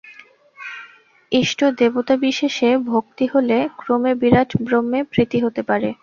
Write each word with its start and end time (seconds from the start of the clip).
ইষ্ট-দেবতাবিশেষে 1.31 2.69
ভক্তি 2.89 3.25
হলে 3.33 3.57
ক্রমে 3.79 4.11
বিরাট 4.21 4.49
ব্রহ্মে 4.65 4.99
প্রীতি 5.11 5.37
হতে 5.39 5.61
পারে। 5.69 5.89